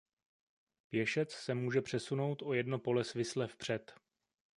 Pěšec 0.89 1.31
se 1.31 1.53
může 1.55 1.81
přesunout 1.81 2.41
o 2.41 2.53
jedno 2.53 2.79
pole 2.79 3.03
svisle 3.03 3.47
vpřed. 3.47 3.93